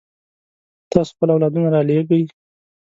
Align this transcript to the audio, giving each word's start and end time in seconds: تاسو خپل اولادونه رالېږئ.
تاسو 0.91 1.11
خپل 1.15 1.29
اولادونه 1.31 1.67
رالېږئ. 1.75 2.21